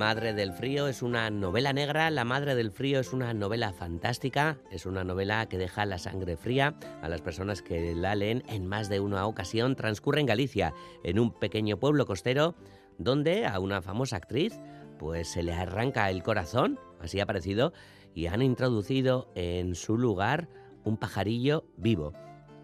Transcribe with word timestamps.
Madre 0.00 0.32
del 0.32 0.54
Frío 0.54 0.88
es 0.88 1.02
una 1.02 1.28
novela 1.28 1.74
negra, 1.74 2.08
La 2.08 2.24
Madre 2.24 2.54
del 2.54 2.70
Frío 2.70 3.00
es 3.00 3.12
una 3.12 3.34
novela 3.34 3.74
fantástica, 3.74 4.56
es 4.70 4.86
una 4.86 5.04
novela 5.04 5.46
que 5.46 5.58
deja 5.58 5.84
la 5.84 5.98
sangre 5.98 6.38
fría 6.38 6.74
a 7.02 7.08
las 7.10 7.20
personas 7.20 7.60
que 7.60 7.94
la 7.94 8.14
leen 8.14 8.42
en 8.48 8.66
más 8.66 8.88
de 8.88 8.98
una 8.98 9.26
ocasión. 9.26 9.76
Transcurre 9.76 10.20
en 10.20 10.26
Galicia, 10.26 10.72
en 11.04 11.18
un 11.18 11.38
pequeño 11.38 11.78
pueblo 11.78 12.06
costero, 12.06 12.54
donde 12.96 13.44
a 13.44 13.60
una 13.60 13.82
famosa 13.82 14.16
actriz 14.16 14.58
pues 14.98 15.28
se 15.28 15.42
le 15.42 15.52
arranca 15.52 16.08
el 16.08 16.22
corazón, 16.22 16.80
así 16.98 17.20
ha 17.20 17.26
parecido, 17.26 17.74
y 18.14 18.24
han 18.28 18.40
introducido 18.40 19.30
en 19.34 19.74
su 19.74 19.98
lugar 19.98 20.48
un 20.82 20.96
pajarillo 20.96 21.66
vivo. 21.76 22.14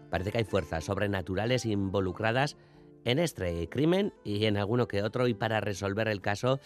Parece 0.09 0.31
que 0.31 0.39
hay 0.39 0.43
fuerzas 0.43 0.85
sobrenaturales 0.85 1.67
involucradas 1.67 2.57
en 3.07 3.19
este 3.19 3.69
crimen 3.69 4.13
y 4.25 4.45
en 4.45 4.57
alguno 4.57 4.87
que 4.87 5.01
otro 5.01 5.27
y 5.27 5.33
para 5.33 5.61
resolver 5.61 6.09
el 6.09 6.19
caso 6.19 6.59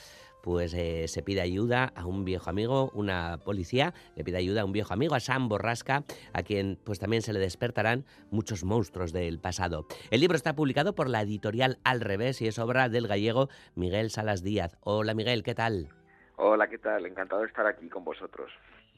pues 0.44 0.74
eh, 0.74 1.08
se 1.08 1.24
pide 1.24 1.42
ayuda 1.42 1.92
a 1.96 2.06
un 2.06 2.26
viejo 2.26 2.50
amigo, 2.50 2.92
una 2.94 3.40
policía 3.44 3.94
le 4.16 4.24
pide 4.24 4.38
ayuda 4.38 4.62
a 4.62 4.66
un 4.66 4.72
viejo 4.72 4.94
amigo, 4.94 5.16
a 5.16 5.20
Sam 5.20 5.50
Borrasca, 5.50 6.04
a 6.34 6.44
quien 6.44 6.78
pues 6.84 7.00
también 7.00 7.22
se 7.22 7.34
le 7.34 7.40
despertarán 7.40 8.06
muchos 8.30 8.64
monstruos 8.64 9.14
del 9.14 9.40
pasado. 9.40 9.86
El 10.10 10.22
libro 10.22 10.36
está 10.36 10.56
publicado 10.56 10.96
por 10.96 11.10
la 11.10 11.22
editorial 11.22 11.80
Al 11.84 12.02
Revés 12.02 12.42
y 12.42 12.48
es 12.48 12.60
obra 12.60 12.90
del 12.90 13.08
gallego 13.08 13.50
Miguel 13.76 14.10
Salas 14.10 14.44
Díaz. 14.44 14.78
Hola 14.82 15.14
Miguel, 15.14 15.44
¿qué 15.44 15.56
tal? 15.56 15.90
Hola, 16.38 16.68
¿qué 16.68 16.78
tal? 16.78 17.06
Encantado 17.06 17.42
de 17.42 17.48
estar 17.48 17.68
aquí 17.68 17.88
con 17.88 18.04
vosotros. 18.04 18.52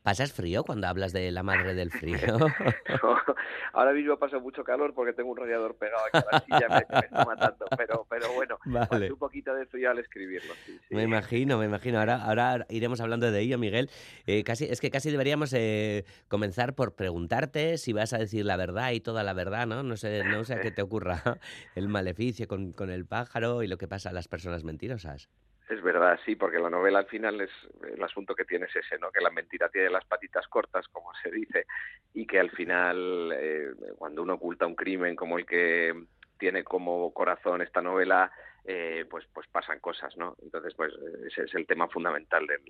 ¿Pasas 0.04 0.34
frío 0.34 0.66
cuando 0.66 0.88
hablas 0.88 1.14
de 1.14 1.32
la 1.32 1.44
madre 1.44 1.74
del 1.74 1.90
frío? 1.90 2.18
ahora 3.74 3.94
mismo 3.94 4.18
paso 4.18 4.40
mucho 4.42 4.62
calor 4.64 4.94
porque 4.94 5.14
tengo 5.14 5.32
un 5.32 5.38
radiador 5.38 5.76
pegado 5.78 6.04
aquí 6.12 6.18
a 6.18 6.32
la 6.32 6.40
silla, 6.42 6.68
me, 6.70 7.00
me 7.00 7.06
está 7.06 7.26
matando, 7.26 7.66
pero, 7.78 8.06
pero 8.10 8.34
bueno, 8.34 8.58
un 8.66 9.18
poquito 9.18 9.56
de 9.56 9.66
frío 9.66 9.92
al 9.92 10.00
escribirlo. 10.00 10.54
Me 10.90 11.04
imagino, 11.04 11.58
me 11.58 11.66
imagino. 11.66 12.00
Ahora, 12.00 12.22
ahora 12.22 12.66
iremos 12.70 13.00
hablando 13.00 13.32
de 13.32 13.40
ello, 13.40 13.58
Miguel. 13.58 13.90
Eh, 14.28 14.44
casi, 14.44 14.66
es 14.66 14.82
que 14.82 14.92
casi 14.92 15.10
deberíamos 15.10 15.54
eh, 15.54 16.04
comenzar 16.28 16.76
por 16.76 16.96
preguntarte 16.96 17.78
si 17.78 17.94
vas 17.94 18.12
a 18.12 18.18
decir 18.18 18.44
la 18.44 18.58
verdad 18.58 18.92
y 18.92 19.00
toda 19.00 19.24
la 19.24 19.32
verdad, 19.32 19.68
¿no? 19.68 19.84
No 19.84 19.96
sé, 19.96 20.26
no 20.26 20.44
sé 20.44 20.56
a 20.56 20.60
qué 20.60 20.72
te 20.72 20.82
ocurra 20.82 21.40
el 21.76 21.88
maleficio 21.88 22.46
con, 22.50 22.74
con 22.74 22.90
el 22.90 23.06
pájaro 23.06 23.64
y 23.64 23.68
lo 23.68 23.78
que 23.78 23.88
pasa 23.88 24.10
a 24.10 24.14
las 24.14 24.28
personas 24.28 24.66
mentirosas. 24.66 25.30
Es 25.74 25.82
verdad, 25.82 26.20
sí, 26.24 26.36
porque 26.36 26.60
la 26.60 26.70
novela 26.70 27.00
al 27.00 27.08
final 27.08 27.42
es 27.42 27.50
el 27.92 28.04
asunto 28.04 28.36
que 28.36 28.46
tiene 28.46 28.68
es 28.68 28.76
ese, 28.76 29.00
¿no? 29.00 29.12
Que 29.12 29.24
la 29.24 29.32
mentira 29.32 29.70
tiene 29.70 29.90
las 29.90 30.06
patitas 30.06 30.48
cortas, 30.48 30.88
como 30.90 31.12
se 31.16 31.32
dice, 31.32 31.66
y 32.14 32.28
que 32.28 32.40
al 32.40 32.52
final, 32.52 33.34
eh, 33.36 33.72
cuando 33.98 34.22
uno 34.22 34.36
oculta 34.36 34.68
un 34.68 34.76
crimen 34.76 35.16
como 35.16 35.40
el 35.40 35.48
que 35.48 35.96
tiene 36.38 36.64
como 36.64 37.12
corazón 37.12 37.64
esta 37.64 37.82
novela, 37.82 38.32
eh, 38.66 39.06
pues, 39.10 39.26
pues 39.34 39.48
pasan 39.48 39.80
cosas, 39.80 40.16
¿no? 40.16 40.36
Entonces, 40.44 40.76
pues 40.76 40.94
ese 41.26 41.46
es 41.46 41.56
el 41.56 41.66
tema 41.66 41.88
fundamental 41.88 42.46
del, 42.46 42.62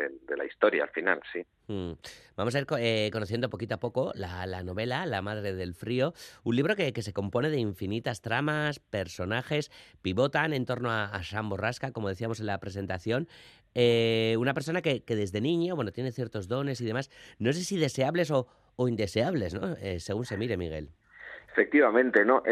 de, 0.00 0.36
la 0.36 0.44
historia 0.44 0.84
al 0.84 0.90
final, 0.90 1.20
sí. 1.32 1.44
Mm. 1.68 1.92
Vamos 2.36 2.54
a 2.54 2.58
ir 2.58 2.66
eh, 2.78 3.10
conociendo 3.12 3.50
poquito 3.50 3.74
a 3.74 3.78
poco 3.78 4.12
la, 4.14 4.62
novela 4.62 5.06
La 5.06 5.22
Madre 5.22 5.52
del 5.52 5.74
Frío, 5.74 6.14
un 6.44 6.56
libro 6.56 6.74
que, 6.76 6.92
se 7.00 7.12
compone 7.12 7.50
de 7.50 7.58
infinitas 7.58 8.20
tramas, 8.20 8.78
personajes, 8.78 9.70
pivotan 10.02 10.52
en 10.52 10.66
torno 10.66 10.90
a, 10.90 11.04
a 11.06 11.22
Sam 11.22 11.48
Borrasca, 11.48 11.92
como 11.92 12.08
decíamos 12.08 12.40
en 12.40 12.46
la 12.46 12.58
presentación, 12.58 13.28
eh, 13.74 14.34
una 14.38 14.54
persona 14.54 14.82
que, 14.82 15.02
desde 15.06 15.40
niño, 15.40 15.76
bueno, 15.76 15.92
tiene 15.92 16.12
ciertos 16.12 16.48
dones 16.48 16.80
y 16.80 16.86
demás, 16.86 17.10
no 17.38 17.52
sé 17.52 17.60
si 17.60 17.78
deseables 17.78 18.30
o, 18.30 18.46
indeseables, 18.78 19.54
¿no? 19.54 19.74
Eh, 19.80 20.00
según 20.00 20.24
se 20.24 20.36
mire, 20.36 20.56
Miguel. 20.56 20.88
Efectivamente, 21.52 22.24
¿no? 22.24 22.42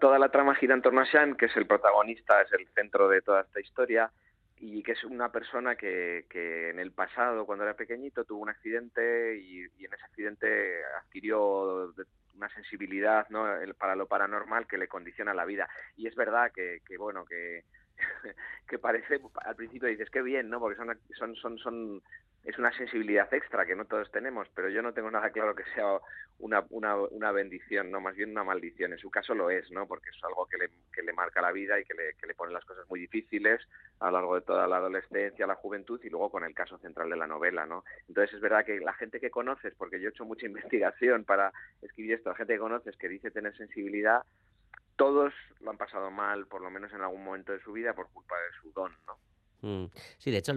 toda 0.00 0.18
la 0.18 0.30
trama 0.30 0.54
gira 0.54 0.74
en 0.74 0.80
torno 0.80 1.00
a 1.00 1.06
Sam, 1.06 1.36
que 1.36 1.46
es 1.46 1.56
el 1.56 1.66
protagonista, 1.66 2.40
es 2.40 2.52
el 2.52 2.66
centro 2.68 3.08
de 3.08 3.20
toda 3.20 3.42
esta 3.42 3.60
historia 3.60 4.10
y 4.60 4.82
que 4.82 4.92
es 4.92 5.04
una 5.04 5.30
persona 5.30 5.76
que, 5.76 6.26
que, 6.28 6.70
en 6.70 6.78
el 6.78 6.92
pasado, 6.92 7.46
cuando 7.46 7.64
era 7.64 7.74
pequeñito, 7.74 8.24
tuvo 8.24 8.42
un 8.42 8.48
accidente 8.48 9.36
y, 9.38 9.62
en 9.62 9.92
ese 9.92 10.04
accidente 10.04 10.84
adquirió 11.02 11.92
una 12.34 12.48
sensibilidad 12.54 13.28
¿no? 13.30 13.46
para 13.78 13.96
lo 13.96 14.06
paranormal 14.06 14.66
que 14.66 14.78
le 14.78 14.88
condiciona 14.88 15.34
la 15.34 15.44
vida. 15.44 15.68
Y 15.96 16.06
es 16.06 16.14
verdad 16.14 16.52
que, 16.52 16.80
que 16.86 16.96
bueno, 16.96 17.24
que, 17.24 17.64
que 18.68 18.78
parece, 18.78 19.20
al 19.44 19.56
principio 19.56 19.88
dices, 19.88 20.10
qué 20.10 20.22
bien, 20.22 20.50
¿no? 20.50 20.60
Porque 20.60 20.76
son, 20.76 20.98
son, 21.16 21.36
son, 21.36 21.58
son 21.58 22.02
es 22.44 22.58
una 22.58 22.72
sensibilidad 22.72 23.32
extra 23.34 23.66
que 23.66 23.76
no 23.76 23.84
todos 23.84 24.10
tenemos, 24.10 24.48
pero 24.54 24.70
yo 24.70 24.80
no 24.80 24.94
tengo 24.94 25.10
nada 25.10 25.30
claro 25.30 25.54
que 25.54 25.64
sea 25.74 25.98
una, 26.38 26.64
una, 26.70 26.96
una 26.96 27.32
bendición, 27.32 27.90
no 27.90 28.00
más 28.00 28.16
bien 28.16 28.30
una 28.30 28.44
maldición. 28.44 28.92
En 28.92 28.98
su 28.98 29.10
caso 29.10 29.34
lo 29.34 29.50
es, 29.50 29.70
¿no? 29.70 29.86
Porque 29.86 30.08
es 30.08 30.24
algo 30.24 30.46
que 30.46 30.56
le, 30.56 30.70
que 30.92 31.02
le 31.02 31.12
marca 31.12 31.42
la 31.42 31.52
vida 31.52 31.78
y 31.78 31.84
que 31.84 31.94
le, 31.94 32.14
que 32.14 32.26
le 32.26 32.34
pone 32.34 32.52
las 32.52 32.64
cosas 32.64 32.88
muy 32.88 33.00
difíciles 33.00 33.60
a 34.00 34.06
lo 34.06 34.12
largo 34.12 34.34
de 34.36 34.40
toda 34.42 34.66
la 34.66 34.76
adolescencia, 34.76 35.46
la 35.46 35.56
juventud 35.56 36.00
y 36.02 36.08
luego 36.08 36.30
con 36.30 36.44
el 36.44 36.54
caso 36.54 36.78
central 36.78 37.10
de 37.10 37.16
la 37.16 37.26
novela, 37.26 37.66
¿no? 37.66 37.84
Entonces 38.08 38.36
es 38.36 38.40
verdad 38.40 38.64
que 38.64 38.80
la 38.80 38.94
gente 38.94 39.20
que 39.20 39.30
conoces, 39.30 39.74
porque 39.74 40.00
yo 40.00 40.08
he 40.08 40.10
hecho 40.10 40.24
mucha 40.24 40.46
investigación 40.46 41.24
para 41.24 41.52
escribir 41.82 42.14
esto, 42.14 42.30
la 42.30 42.36
gente 42.36 42.54
que 42.54 42.60
conoces 42.60 42.96
que 42.96 43.08
dice 43.08 43.30
tener 43.30 43.54
sensibilidad, 43.56 44.22
todos 44.96 45.32
lo 45.60 45.70
han 45.70 45.78
pasado 45.78 46.10
mal, 46.10 46.46
por 46.46 46.60
lo 46.60 46.70
menos 46.70 46.92
en 46.92 47.00
algún 47.00 47.24
momento 47.24 47.52
de 47.52 47.60
su 47.60 47.72
vida, 47.72 47.94
por 47.94 48.08
culpa 48.10 48.34
de 48.36 48.60
su 48.60 48.72
don, 48.72 48.92
¿no? 49.06 49.18
Mm. 49.60 49.90
Sí, 50.18 50.30
de 50.30 50.38
hecho 50.38 50.52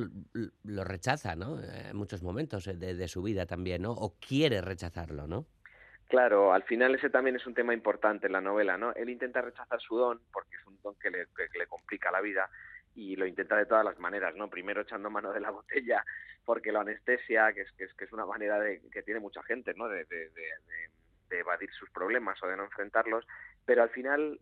lo 0.63 0.83
rechaza, 0.83 1.35
¿no? 1.35 1.59
En 1.61 1.95
muchos 1.95 2.21
momentos 2.21 2.67
eh, 2.67 2.75
de, 2.75 3.07
su 3.07 3.23
vida 3.23 3.45
también, 3.45 3.81
¿no? 3.81 3.91
O 3.91 4.15
quiere 4.19 4.61
rechazarlo, 4.61 5.27
¿no? 5.27 5.45
Claro, 6.07 6.53
al 6.53 6.63
final 6.63 6.93
ese 6.93 7.09
también 7.09 7.37
es 7.37 7.47
un 7.47 7.53
tema 7.53 7.73
importante 7.73 8.27
en 8.27 8.33
la 8.33 8.41
novela, 8.41 8.77
¿no? 8.77 8.93
Él 8.93 9.09
intenta 9.09 9.41
rechazar 9.41 9.79
su 9.79 9.95
don 9.95 10.21
porque 10.31 10.55
es 10.57 10.67
un 10.67 10.79
don 10.81 10.95
que 10.95 11.09
le, 11.09 11.27
le 11.57 11.67
complica 11.67 12.11
la 12.11 12.21
vida 12.21 12.49
y 12.93 13.15
lo 13.15 13.25
intenta 13.25 13.55
de 13.55 13.65
todas 13.65 13.85
las 13.85 13.97
maneras, 13.97 14.35
¿no? 14.35 14.49
Primero 14.49 14.81
echando 14.81 15.09
mano 15.09 15.31
de 15.31 15.39
la 15.39 15.51
botella 15.51 16.03
porque 16.45 16.71
lo 16.71 16.81
anestesia, 16.81 17.53
que 17.53 17.61
es, 17.61 17.71
que 17.73 17.85
es, 17.85 17.93
que 17.93 18.05
es 18.05 18.11
una 18.11 18.25
manera 18.25 18.59
de, 18.59 18.81
que 18.91 19.03
tiene 19.03 19.19
mucha 19.19 19.41
gente, 19.43 19.73
¿no? 19.75 19.87
de, 19.87 20.05
de, 20.05 20.29
de 21.31 21.39
evadir 21.39 21.71
sus 21.71 21.89
problemas 21.89 22.41
o 22.43 22.47
de 22.47 22.57
no 22.57 22.65
enfrentarlos, 22.65 23.25
pero 23.65 23.83
al 23.83 23.89
final 23.89 24.39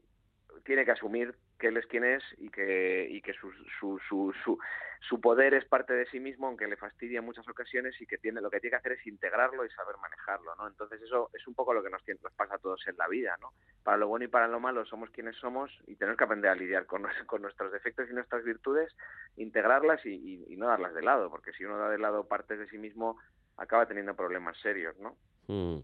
tiene 0.63 0.85
que 0.85 0.91
asumir 0.91 1.35
que 1.57 1.67
él 1.67 1.77
es 1.77 1.85
quien 1.87 2.05
es 2.05 2.23
y 2.37 2.49
que, 2.49 3.07
y 3.09 3.21
que 3.21 3.33
su, 3.33 3.51
su, 3.79 3.99
su, 4.09 4.57
su, 5.01 5.21
poder 5.21 5.53
es 5.53 5.65
parte 5.65 5.93
de 5.93 6.05
sí 6.05 6.19
mismo, 6.19 6.47
aunque 6.47 6.67
le 6.67 6.77
fastidia 6.77 7.19
en 7.19 7.25
muchas 7.25 7.47
ocasiones 7.49 7.99
y 7.99 8.07
que 8.07 8.17
tiene, 8.17 8.39
lo 8.39 8.49
que 8.49 8.59
tiene 8.59 8.71
que 8.71 8.77
hacer 8.77 8.91
es 8.93 9.05
integrarlo 9.05 9.65
y 9.65 9.69
saber 9.71 9.97
manejarlo, 9.97 10.55
¿no? 10.55 10.67
Entonces 10.67 11.01
eso 11.01 11.29
es 11.33 11.45
un 11.47 11.55
poco 11.55 11.73
lo 11.73 11.83
que 11.83 11.89
nos, 11.89 12.01
nos 12.23 12.33
pasa 12.33 12.55
a 12.55 12.59
todos 12.59 12.87
en 12.87 12.95
la 12.97 13.07
vida, 13.07 13.35
¿no? 13.41 13.51
Para 13.83 13.97
lo 13.97 14.07
bueno 14.07 14.25
y 14.25 14.29
para 14.29 14.47
lo 14.47 14.59
malo 14.59 14.85
somos 14.85 15.09
quienes 15.09 15.35
somos 15.35 15.71
y 15.85 15.95
tenemos 15.95 16.17
que 16.17 16.23
aprender 16.23 16.49
a 16.49 16.55
lidiar 16.55 16.85
con, 16.85 17.01
nuestros 17.41 17.71
defectos 17.71 18.09
y 18.09 18.13
nuestras 18.13 18.43
virtudes, 18.43 18.95
integrarlas 19.35 20.05
y, 20.05 20.45
y 20.47 20.55
no 20.55 20.67
darlas 20.67 20.93
de 20.93 21.01
lado, 21.01 21.29
porque 21.29 21.51
si 21.53 21.65
uno 21.65 21.77
da 21.77 21.89
de 21.89 21.99
lado 21.99 22.27
partes 22.27 22.57
de 22.57 22.69
sí 22.69 22.77
mismo, 22.77 23.17
acaba 23.57 23.85
teniendo 23.85 24.15
problemas 24.15 24.57
serios, 24.61 24.97
¿no? 24.99 25.17
Mm. 25.49 25.79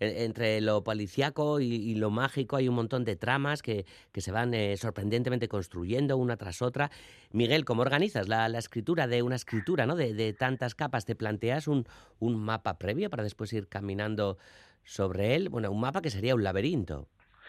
E, 0.00 0.24
entre 0.24 0.62
lo 0.62 0.82
policiaco 0.82 1.60
y, 1.60 1.94
lo 1.96 2.10
mágico 2.10 2.56
hay 2.56 2.68
un 2.68 2.74
montón 2.74 3.04
de 3.04 3.16
tramas 3.16 3.60
que, 3.60 3.84
que 4.12 4.22
se 4.22 4.32
van 4.32 4.54
eh, 4.54 4.78
sorprendentemente 4.78 5.46
construyendo 5.46 6.16
una 6.16 6.38
tras 6.38 6.62
otra. 6.62 6.90
Miguel, 7.30 7.66
¿cómo 7.66 7.82
organizas 7.82 8.28
la, 8.28 8.48
la 8.48 8.58
escritura 8.58 9.06
de 9.06 9.22
una 9.22 9.36
escritura 9.36 9.84
¿no? 9.84 9.94
de, 9.94 10.14
de, 10.14 10.32
tantas 10.32 10.74
capas? 10.74 11.04
¿Te 11.04 11.14
planteas 11.14 11.68
un, 11.68 11.84
un 12.18 12.42
mapa 12.42 12.78
previo 12.78 13.10
para 13.10 13.22
después 13.22 13.52
ir 13.52 13.68
caminando 13.68 14.38
sobre 14.84 15.34
él? 15.34 15.50
Bueno, 15.50 15.70
un 15.70 15.80
mapa 15.80 16.00
que 16.00 16.08
sería 16.08 16.34
un 16.34 16.42
laberinto. 16.42 17.06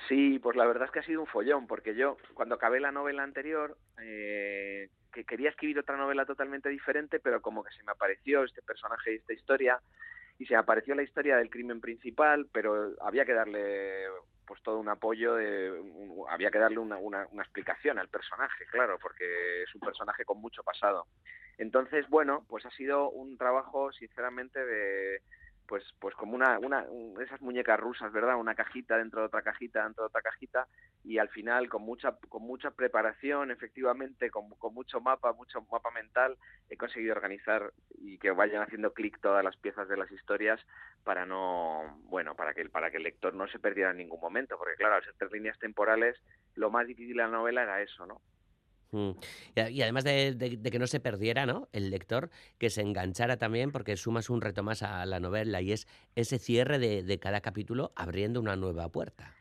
Sí, 0.09 0.39
pues 0.39 0.57
la 0.57 0.65
verdad 0.65 0.85
es 0.85 0.91
que 0.91 0.99
ha 0.99 1.03
sido 1.03 1.21
un 1.21 1.27
follón, 1.27 1.67
porque 1.67 1.95
yo 1.95 2.17
cuando 2.33 2.55
acabé 2.55 2.81
la 2.81 2.91
novela 2.91 3.23
anterior, 3.23 3.77
eh, 4.01 4.89
que 5.13 5.23
quería 5.23 5.51
escribir 5.51 5.79
otra 5.79 5.95
novela 5.95 6.25
totalmente 6.25 6.67
diferente, 6.67 7.21
pero 7.21 7.41
como 7.41 7.63
que 7.63 7.71
se 7.71 7.83
me 7.83 7.93
apareció 7.93 8.43
este 8.43 8.61
personaje 8.61 9.13
y 9.13 9.15
esta 9.17 9.31
historia, 9.31 9.79
y 10.41 10.45
se 10.47 10.55
apareció 10.55 10.95
la 10.95 11.03
historia 11.03 11.37
del 11.37 11.51
crimen 11.51 11.79
principal, 11.79 12.47
pero 12.51 12.95
había 13.01 13.25
que 13.25 13.33
darle 13.33 14.07
pues 14.47 14.59
todo 14.63 14.79
un 14.79 14.89
apoyo, 14.89 15.35
de, 15.35 15.71
había 16.31 16.49
que 16.49 16.57
darle 16.57 16.79
una, 16.79 16.97
una, 16.97 17.27
una, 17.31 17.43
explicación 17.43 17.99
al 17.99 18.07
personaje, 18.07 18.65
claro, 18.71 18.97
porque 18.99 19.61
es 19.61 19.75
un 19.75 19.81
personaje 19.81 20.25
con 20.25 20.41
mucho 20.41 20.63
pasado. 20.63 21.05
Entonces, 21.59 22.09
bueno, 22.09 22.43
pues 22.49 22.65
ha 22.65 22.71
sido 22.71 23.11
un 23.11 23.37
trabajo, 23.37 23.91
sinceramente, 23.91 24.65
de, 24.65 25.21
pues 25.71 25.85
pues 25.99 26.13
como 26.15 26.35
una, 26.35 26.59
una 26.59 26.85
esas 27.23 27.39
muñecas 27.39 27.79
rusas, 27.79 28.11
¿verdad? 28.11 28.35
Una 28.35 28.55
cajita 28.55 28.97
dentro 28.97 29.21
de 29.21 29.27
otra 29.27 29.41
cajita, 29.41 29.85
dentro 29.85 30.03
de 30.03 30.07
otra 30.07 30.21
cajita 30.21 30.67
y 31.05 31.17
al 31.17 31.29
final 31.29 31.69
con 31.69 31.83
mucha 31.83 32.17
con 32.27 32.43
mucha 32.43 32.71
preparación, 32.71 33.51
efectivamente, 33.51 34.29
con, 34.29 34.49
con 34.49 34.73
mucho 34.73 34.99
mapa, 34.99 35.31
mucho 35.31 35.65
mapa 35.71 35.89
mental, 35.91 36.35
he 36.69 36.75
conseguido 36.75 37.13
organizar 37.13 37.71
y 37.99 38.17
que 38.17 38.31
vayan 38.31 38.63
haciendo 38.63 38.91
clic 38.91 39.17
todas 39.21 39.45
las 39.45 39.55
piezas 39.55 39.87
de 39.87 39.95
las 39.95 40.11
historias 40.11 40.59
para 41.05 41.25
no, 41.25 42.01
bueno, 42.09 42.35
para 42.35 42.53
que 42.53 42.67
para 42.67 42.91
que 42.91 42.97
el 42.97 43.03
lector 43.03 43.33
no 43.33 43.47
se 43.47 43.59
perdiera 43.59 43.91
en 43.91 43.97
ningún 43.97 44.19
momento, 44.19 44.57
porque 44.57 44.75
claro, 44.75 44.95
al 44.95 45.05
ser 45.05 45.13
tres 45.17 45.31
líneas 45.31 45.57
temporales, 45.57 46.17
lo 46.55 46.69
más 46.69 46.85
difícil 46.85 47.15
de 47.15 47.23
la 47.23 47.29
novela 47.29 47.63
era 47.63 47.81
eso, 47.81 48.05
¿no? 48.05 48.19
Mm. 48.91 49.11
Y, 49.69 49.81
además 49.81 50.03
de, 50.03 50.59
que 50.71 50.79
no 50.79 50.87
se 50.87 50.99
perdiera, 50.99 51.45
¿no? 51.45 51.67
El 51.71 51.89
lector, 51.89 52.29
que 52.57 52.69
se 52.69 52.81
enganchara 52.81 53.37
también, 53.37 53.71
porque 53.71 53.95
sumas 53.97 54.29
un 54.29 54.41
reto 54.41 54.63
más 54.63 54.83
a 54.83 55.05
la 55.05 55.19
novela 55.19 55.61
y 55.61 55.71
es 55.71 55.87
ese 56.15 56.39
cierre 56.39 56.79
de, 56.79 57.19
cada 57.19 57.41
capítulo 57.41 57.91
abriendo 57.95 58.39
una 58.39 58.55
nueva 58.55 58.89
puerta. 58.89 59.33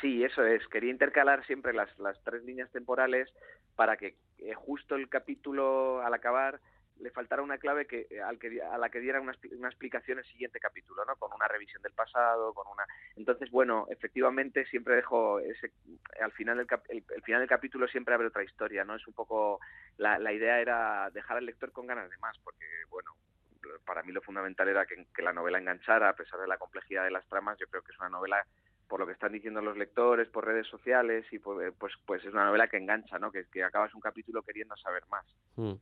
Sí, 0.00 0.22
eso 0.22 0.44
es. 0.44 0.66
Quería 0.68 0.90
intercalar 0.90 1.44
siempre 1.46 1.72
las, 1.72 1.96
las 1.98 2.22
tres 2.22 2.44
líneas 2.44 2.70
temporales 2.70 3.28
para 3.74 3.96
que 3.96 4.16
eh, 4.38 4.54
justo 4.54 4.94
el 4.94 5.08
capítulo 5.08 6.00
al 6.02 6.14
acabar 6.14 6.60
le 7.00 7.10
faltara 7.10 7.42
una 7.42 7.58
clave 7.58 7.86
que, 7.86 8.06
eh, 8.10 8.20
al 8.20 8.38
que 8.38 8.60
a 8.62 8.78
la 8.78 8.88
que 8.88 9.00
diera 9.00 9.20
una, 9.20 9.34
una, 9.52 9.68
explicación 9.68 10.18
el 10.18 10.24
siguiente 10.24 10.60
capítulo, 10.60 11.04
¿no? 11.04 11.16
Con 11.16 11.32
una 11.32 11.48
revisión 11.48 11.82
del 11.82 11.92
pasado, 11.92 12.52
con 12.54 12.66
una 12.68 12.84
entonces 13.16 13.50
bueno, 13.50 13.86
efectivamente 13.90 14.66
siempre 14.66 14.96
dejo 14.96 15.40
ese 15.40 15.72
al 16.20 16.32
final 16.32 16.56
del 16.56 16.66
el, 16.88 17.22
final 17.22 17.40
del 17.40 17.48
capítulo 17.48 17.88
siempre 17.88 18.14
abre 18.14 18.28
otra 18.28 18.44
historia, 18.44 18.84
¿no? 18.84 18.94
Es 18.96 19.06
un 19.06 19.14
poco 19.14 19.60
la, 19.96 20.18
la 20.18 20.32
idea 20.32 20.60
era 20.60 21.10
dejar 21.10 21.38
al 21.38 21.46
lector 21.46 21.72
con 21.72 21.86
ganas 21.86 22.10
de 22.10 22.18
más, 22.18 22.36
porque 22.38 22.66
bueno, 22.90 23.12
para 23.84 24.02
mí 24.02 24.12
lo 24.12 24.22
fundamental 24.22 24.68
era 24.68 24.86
que 24.86 25.22
la 25.22 25.32
novela 25.32 25.58
enganchara 25.58 26.08
a 26.08 26.16
pesar 26.16 26.40
de 26.40 26.48
la 26.48 26.58
complejidad 26.58 27.04
de 27.04 27.10
las 27.10 27.26
tramas. 27.28 27.58
Yo 27.58 27.66
creo 27.66 27.82
que 27.82 27.92
es 27.92 27.98
una 27.98 28.08
novela 28.08 28.44
por 28.88 29.00
lo 29.00 29.06
que 29.06 29.12
están 29.12 29.32
diciendo 29.32 29.60
los 29.60 29.76
lectores, 29.76 30.28
por 30.28 30.46
redes 30.46 30.66
sociales, 30.66 31.26
y 31.30 31.38
pues, 31.38 31.72
pues, 31.78 31.92
pues 32.06 32.24
es 32.24 32.32
una 32.32 32.46
novela 32.46 32.68
que 32.68 32.78
engancha, 32.78 33.18
¿no? 33.18 33.30
Que, 33.30 33.44
que 33.52 33.62
acabas 33.62 33.94
un 33.94 34.00
capítulo 34.00 34.42
queriendo 34.42 34.76
saber 34.76 35.02
más. 35.10 35.26
Mm. 35.56 35.74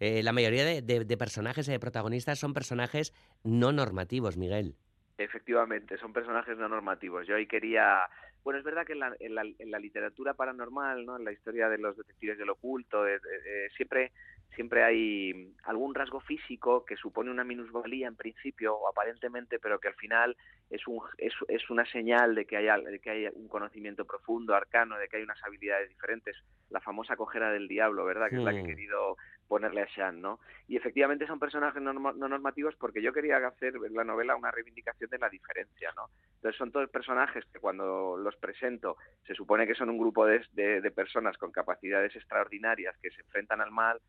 Eh, 0.00 0.22
la 0.22 0.32
mayoría 0.32 0.64
de, 0.64 0.82
de, 0.82 1.04
de 1.04 1.16
personajes 1.16 1.68
y 1.68 1.72
de 1.72 1.78
protagonistas 1.78 2.38
son 2.38 2.54
personajes 2.54 3.12
no 3.44 3.70
normativos, 3.72 4.36
Miguel. 4.36 4.74
Efectivamente, 5.18 5.96
son 5.98 6.12
personajes 6.12 6.58
no 6.58 6.68
normativos. 6.68 7.26
Yo 7.26 7.36
ahí 7.36 7.46
quería... 7.46 8.08
Bueno, 8.42 8.58
es 8.58 8.64
verdad 8.64 8.84
que 8.84 8.92
en 8.94 8.98
la, 8.98 9.16
en 9.20 9.34
la, 9.34 9.42
en 9.42 9.70
la 9.70 9.78
literatura 9.78 10.34
paranormal, 10.34 11.06
¿no? 11.06 11.16
en 11.16 11.24
la 11.24 11.32
historia 11.32 11.68
de 11.68 11.78
los 11.78 11.96
detectives 11.96 12.36
del 12.36 12.50
oculto, 12.50 13.06
eh, 13.06 13.20
eh, 13.46 13.68
siempre 13.76 14.12
siempre 14.54 14.82
hay 14.84 15.52
algún 15.64 15.94
rasgo 15.94 16.20
físico 16.20 16.84
que 16.84 16.96
supone 16.96 17.30
una 17.30 17.44
minusvalía 17.44 18.08
en 18.08 18.16
principio 18.16 18.74
o 18.74 18.88
aparentemente, 18.88 19.58
pero 19.58 19.78
que 19.78 19.88
al 19.88 19.94
final 19.94 20.36
es, 20.70 20.86
un, 20.86 21.00
es, 21.18 21.32
es 21.48 21.70
una 21.70 21.84
señal 21.86 22.34
de 22.34 22.46
que, 22.46 22.56
haya, 22.56 22.78
de 22.78 22.98
que 22.98 23.10
hay 23.10 23.26
un 23.34 23.48
conocimiento 23.48 24.04
profundo, 24.04 24.54
arcano, 24.54 24.98
de 24.98 25.08
que 25.08 25.18
hay 25.18 25.22
unas 25.22 25.42
habilidades 25.44 25.88
diferentes. 25.88 26.36
La 26.70 26.80
famosa 26.80 27.16
cojera 27.16 27.50
del 27.50 27.68
diablo, 27.68 28.04
¿verdad? 28.04 28.30
Que 28.30 28.36
es 28.36 28.42
la 28.42 28.52
que 28.52 28.60
he 28.60 28.66
querido 28.66 29.16
ponerle 29.48 29.82
a 29.82 29.88
Sean, 29.88 30.20
¿no? 30.20 30.40
Y 30.66 30.76
efectivamente 30.76 31.26
son 31.26 31.38
personajes 31.38 31.80
no, 31.82 31.92
no, 31.92 32.12
normativos 32.28 32.74
porque 32.76 33.02
yo 33.02 33.12
quería 33.12 33.36
hacer 33.46 33.74
en 33.76 33.94
la 33.94 34.04
novela 34.04 34.36
una 34.36 34.50
reivindicación 34.50 35.10
de 35.10 35.18
la 35.18 35.28
diferencia, 35.28 35.92
¿no? 35.96 36.08
Entonces 36.36 36.56
son 36.56 36.72
todos 36.72 36.88
personajes 36.90 37.44
que 37.52 37.60
cuando 37.60 38.16
los 38.16 38.36
presento 38.36 38.96
se 39.26 39.34
supone 39.34 39.66
que 39.66 39.74
son 39.74 39.90
un 39.90 39.98
grupo 39.98 40.26
de, 40.26 40.44
de, 40.52 40.80
de 40.80 40.90
personas 40.90 41.36
con 41.36 41.52
capacidades 41.52 42.16
extraordinarias 42.16 42.96
que 43.02 43.10
se 43.10 43.20
enfrentan 43.20 43.60
al 43.60 43.70
mal, 43.70 44.00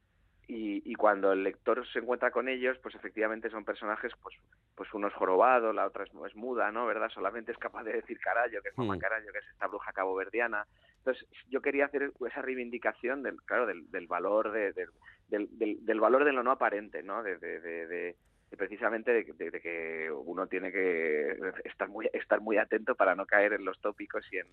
y, 0.47 0.81
y, 0.89 0.95
cuando 0.95 1.31
el 1.31 1.44
lector 1.44 1.88
se 1.92 2.00
encuentra 2.00 2.31
con 2.31 2.47
ellos, 2.47 2.77
pues 2.81 2.94
efectivamente 2.95 3.50
son 3.50 3.65
personajes, 3.65 4.12
pues, 4.21 4.36
pues 4.75 4.94
uno 4.94 5.07
es 5.07 5.13
jorobado, 5.13 5.74
la 5.74 5.88
otra 5.88 6.03
es, 6.03 6.12
es 6.25 6.36
muda, 6.36 6.71
¿no? 6.71 6.86
¿Verdad? 6.86 7.09
Solamente 7.09 7.51
es 7.51 7.57
capaz 7.57 7.83
de 7.83 7.94
decir 7.94 8.19
carallo, 8.19 8.62
que 8.62 8.69
es 8.69 8.77
mamá 8.77 8.97
carallo, 9.00 9.31
que 9.31 9.39
es 9.39 9.47
esta 9.51 9.68
bruja 9.68 9.92
caboverdiana. 9.94 10.65
Entonces, 10.97 11.27
yo 11.50 11.62
quería 11.62 11.86
hacer 11.86 12.12
esa 12.27 12.42
reivindicación 12.42 13.24
del, 13.24 13.42
claro, 13.44 13.65
del, 13.65 13.89
del 13.92 14.07
valor 14.07 14.51
de, 14.51 14.74
de, 14.74 14.88
del, 15.30 15.47
del, 15.57 15.86
del, 15.86 16.00
valor 16.00 16.25
de 16.25 16.33
lo 16.33 16.44
no 16.44 16.51
aparente, 16.51 17.03
¿no? 17.03 17.24
de, 17.24 17.38
de, 17.38 17.59
de 17.59 18.15
precisamente 18.56 19.12
de, 19.12 19.24
de, 19.24 19.52
de, 19.52 19.62
que 19.62 20.12
uno 20.12 20.48
tiene 20.48 20.72
que 20.72 21.38
estar 21.63 21.88
muy 21.90 22.10
estar 22.13 22.42
muy 22.42 22.57
atento 22.57 22.96
para 22.96 23.16
no 23.16 23.25
caer 23.25 23.54
en 23.54 23.66
los 23.66 23.80
tópicos 23.80 24.25
y 24.31 24.38
en 24.38 24.48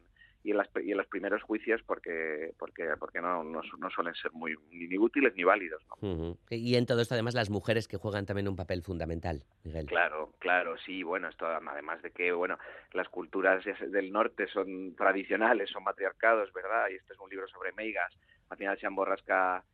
y 0.44 0.50
en, 0.50 0.56
las, 0.56 0.68
y 0.82 0.90
en 0.90 0.98
los 0.98 1.06
primeros 1.06 1.42
juicios 1.42 1.80
porque 1.86 2.52
porque 2.58 2.90
porque 2.98 3.20
no, 3.20 3.44
no, 3.44 3.60
no 3.78 3.90
suelen 3.90 4.14
ser 4.14 4.32
muy 4.32 4.54
ni 4.70 4.98
útiles 4.98 5.34
ni 5.36 5.44
válidos 5.44 5.82
¿no? 5.88 6.08
uh 6.08 6.16
-huh. 6.16 6.38
y 6.50 6.74
en 6.76 6.86
todo 6.86 7.00
esto 7.00 7.14
además 7.14 7.34
las 7.34 7.50
mujeres 7.50 7.86
que 7.86 7.96
juegan 7.96 8.26
también 8.26 8.48
un 8.48 8.56
papel 8.56 8.82
fundamental 8.82 9.44
Miguel 9.64 9.86
claro 9.86 10.32
claro 10.38 10.76
sí 10.78 11.02
bueno 11.02 11.28
esto 11.28 11.46
además 11.46 12.02
de 12.02 12.10
que 12.10 12.32
bueno 12.32 12.58
las 12.92 13.08
culturas 13.08 13.64
del 13.64 14.12
norte 14.12 14.48
son 14.48 14.94
tradicionales 14.96 15.70
son 15.70 15.84
matriarcados 15.84 16.52
verdad 16.52 16.86
y 16.90 16.94
este 16.96 17.12
es 17.12 17.20
un 17.20 17.30
libro 17.30 17.46
sobre 17.48 17.72
meigas 17.72 18.12
al 18.50 18.58
final 18.58 18.78
se 18.78 18.86
emborrasca 18.86 19.64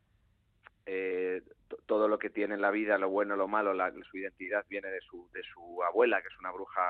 eh, 0.91 1.43
todo 1.85 2.07
lo 2.07 2.17
que 2.17 2.31
tiene 2.31 2.55
en 2.55 2.61
la 2.61 2.71
vida, 2.71 2.97
lo 2.97 3.09
bueno, 3.09 3.35
lo 3.35 3.47
malo, 3.47 3.75
la, 3.75 3.93
su 4.09 4.17
identidad 4.17 4.65
viene 4.67 4.87
de 4.89 4.99
su, 5.01 5.29
de 5.31 5.43
su 5.43 5.83
abuela, 5.83 6.19
que 6.19 6.29
es 6.29 6.39
una 6.39 6.51
bruja 6.51 6.81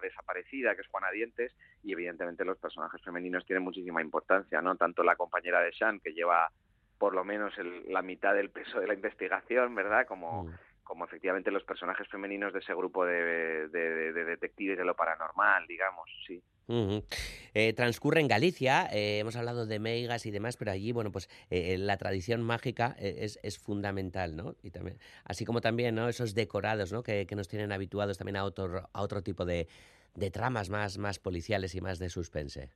desaparecida, 0.00 0.76
que 0.76 0.82
es 0.82 0.86
Juana 0.86 1.10
Dientes, 1.10 1.56
y 1.82 1.92
evidentemente 1.92 2.44
los 2.44 2.56
personajes 2.58 3.02
femeninos 3.02 3.44
tienen 3.46 3.64
muchísima 3.64 4.00
importancia, 4.00 4.62
¿no? 4.62 4.76
Tanto 4.76 5.02
la 5.02 5.16
compañera 5.16 5.60
de 5.60 5.72
Sean, 5.72 5.98
que 5.98 6.12
lleva 6.12 6.52
por 6.98 7.14
lo 7.14 7.24
menos 7.24 7.56
el, 7.58 7.92
la 7.92 8.02
mitad 8.02 8.32
del 8.32 8.50
peso 8.50 8.78
de 8.78 8.86
la 8.86 8.94
investigación, 8.94 9.74
¿verdad? 9.74 10.06
Como, 10.06 10.44
mm. 10.44 10.54
como 10.84 11.04
efectivamente 11.04 11.50
los 11.50 11.64
personajes 11.64 12.06
femeninos 12.08 12.52
de 12.52 12.60
ese 12.60 12.74
grupo 12.74 13.04
de, 13.04 13.66
de, 13.68 14.12
de 14.12 14.24
detectives 14.24 14.78
de 14.78 14.84
lo 14.84 14.94
paranormal, 14.94 15.66
digamos, 15.66 16.08
sí. 16.28 16.40
Eh, 16.68 17.72
transcurre 17.72 18.20
en 18.20 18.28
Galicia, 18.28 18.88
eh, 18.92 19.20
hemos 19.20 19.36
hablado 19.36 19.64
de 19.64 19.78
meigas 19.78 20.26
y 20.26 20.30
demás, 20.30 20.58
pero 20.58 20.70
allí, 20.70 20.92
bueno, 20.92 21.10
pues 21.10 21.30
eh, 21.50 21.78
la 21.78 21.96
tradición 21.96 22.42
mágica 22.42 22.94
es, 22.98 23.38
es, 23.42 23.58
fundamental, 23.58 24.36
¿no? 24.36 24.54
Y 24.62 24.70
también, 24.70 24.98
así 25.24 25.46
como 25.46 25.62
también, 25.62 25.94
¿no? 25.94 26.08
Esos 26.08 26.34
decorados, 26.34 26.92
¿no? 26.92 27.02
Que, 27.02 27.26
nos 27.34 27.48
tienen 27.48 27.72
habituados 27.72 28.18
también 28.18 28.36
a 28.36 28.44
otro, 28.44 28.88
a 28.92 29.00
otro 29.00 29.22
tipo 29.22 29.46
de, 29.46 29.66
de 30.14 30.30
tramas 30.30 30.68
más, 30.68 30.98
más 30.98 31.18
policiales 31.18 31.74
y 31.74 31.80
más 31.80 31.98
de 31.98 32.10
suspense. 32.10 32.70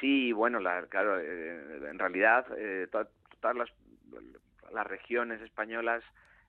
Sí, 0.00 0.32
bueno, 0.32 0.58
la, 0.58 0.86
claro, 0.86 1.20
eh, 1.20 1.90
en 1.90 1.98
realidad 1.98 2.46
to 2.90 3.06
todas 3.40 3.56
las, 3.56 3.68
las 4.72 4.86
regiones 4.86 5.42
españolas 5.42 6.02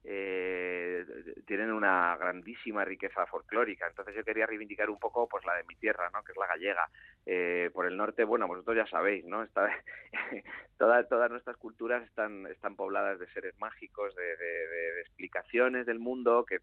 eh, 0.04 1.06
tienen 1.46 1.72
una 1.72 2.16
grandísima 2.18 2.86
riqueza 2.86 3.26
folclórica. 3.26 3.88
Entonces 3.88 4.16
yo 4.16 4.24
quería 4.24 4.46
reivindicar 4.46 4.90
un 4.90 5.00
poco 5.00 5.28
pues 5.28 5.46
la 5.46 5.56
de 5.56 5.64
mi 5.64 5.76
tierra, 5.76 6.10
¿no? 6.14 6.24
que 6.24 6.32
es 6.32 6.38
la 6.38 6.48
gallega. 6.48 6.90
Eh, 7.26 7.70
por 7.74 7.86
el 7.86 7.98
norte, 7.98 8.24
bueno, 8.24 8.48
vosotros 8.48 8.78
ya 8.78 8.88
sabéis, 8.88 9.26
¿no? 9.26 9.46
Todas 10.78 11.32
nuestras 11.32 11.58
culturas 11.58 12.04
están, 12.04 12.48
están 12.48 12.76
pobladas 12.76 13.20
de 13.20 13.28
seres 13.28 13.58
mágicos, 13.60 14.16
de, 14.16 14.38
de, 14.38 14.68
de 14.68 15.02
explicaciones 15.02 15.86
del 15.86 16.00
mundo 16.00 16.46
que, 16.46 16.60